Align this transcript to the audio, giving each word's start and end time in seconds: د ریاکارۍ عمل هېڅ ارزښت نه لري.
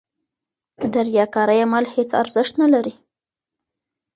د 0.93 0.93
ریاکارۍ 1.07 1.59
عمل 1.65 1.85
هېڅ 1.95 2.09
ارزښت 2.21 2.53
نه 2.61 2.67
لري. 2.73 2.93